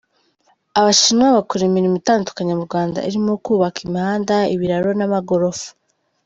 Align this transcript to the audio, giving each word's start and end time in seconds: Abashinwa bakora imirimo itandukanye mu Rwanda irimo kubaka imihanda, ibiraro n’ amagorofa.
Abashinwa 0.79 1.27
bakora 1.37 1.61
imirimo 1.65 1.95
itandukanye 2.01 2.51
mu 2.57 2.63
Rwanda 2.69 2.99
irimo 3.07 3.31
kubaka 3.43 3.77
imihanda, 3.87 4.35
ibiraro 4.53 4.89
n’ 4.95 5.01
amagorofa. 5.07 5.69